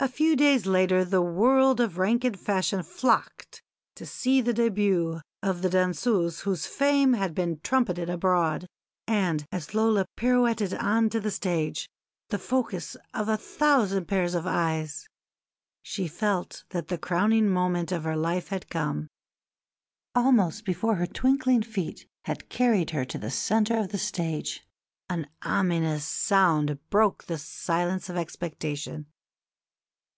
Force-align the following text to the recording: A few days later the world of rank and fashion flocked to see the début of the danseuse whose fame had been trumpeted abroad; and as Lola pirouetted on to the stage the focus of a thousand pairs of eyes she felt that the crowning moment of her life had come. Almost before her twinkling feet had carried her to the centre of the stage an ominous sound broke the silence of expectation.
A 0.00 0.06
few 0.08 0.36
days 0.36 0.64
later 0.64 1.04
the 1.04 1.20
world 1.20 1.80
of 1.80 1.98
rank 1.98 2.22
and 2.22 2.38
fashion 2.38 2.84
flocked 2.84 3.64
to 3.96 4.06
see 4.06 4.40
the 4.40 4.54
début 4.54 5.20
of 5.42 5.60
the 5.60 5.68
danseuse 5.68 6.42
whose 6.42 6.66
fame 6.68 7.14
had 7.14 7.34
been 7.34 7.58
trumpeted 7.64 8.08
abroad; 8.08 8.68
and 9.08 9.44
as 9.50 9.74
Lola 9.74 10.06
pirouetted 10.16 10.72
on 10.74 11.10
to 11.10 11.18
the 11.18 11.32
stage 11.32 11.90
the 12.28 12.38
focus 12.38 12.96
of 13.12 13.28
a 13.28 13.36
thousand 13.36 14.06
pairs 14.06 14.36
of 14.36 14.46
eyes 14.46 15.08
she 15.82 16.06
felt 16.06 16.62
that 16.68 16.86
the 16.86 16.96
crowning 16.96 17.48
moment 17.50 17.90
of 17.90 18.04
her 18.04 18.16
life 18.16 18.50
had 18.50 18.70
come. 18.70 19.08
Almost 20.14 20.64
before 20.64 20.94
her 20.94 21.08
twinkling 21.08 21.62
feet 21.62 22.06
had 22.24 22.48
carried 22.48 22.90
her 22.90 23.04
to 23.06 23.18
the 23.18 23.32
centre 23.32 23.76
of 23.78 23.88
the 23.88 23.98
stage 23.98 24.64
an 25.10 25.28
ominous 25.42 26.04
sound 26.06 26.78
broke 26.88 27.24
the 27.24 27.36
silence 27.36 28.08
of 28.08 28.16
expectation. 28.16 29.06